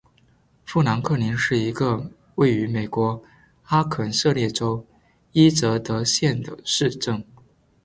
[0.65, 3.21] 富兰克林是一个位于美国
[3.65, 4.83] 阿肯色州
[5.31, 7.23] 伊泽德县的市镇。